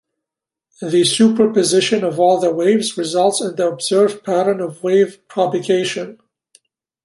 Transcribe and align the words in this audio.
The 0.81 1.03
superposition 1.03 2.03
of 2.03 2.19
all 2.19 2.39
the 2.39 2.51
waves 2.51 2.97
results 2.97 3.39
in 3.39 3.55
the 3.55 3.67
observed 3.67 4.23
pattern 4.23 4.59
of 4.59 4.81
wave 4.81 5.19
propagation. 5.27 6.17